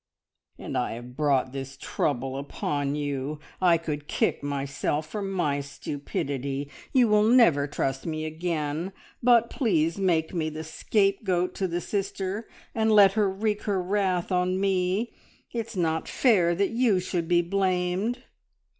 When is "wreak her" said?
13.29-13.79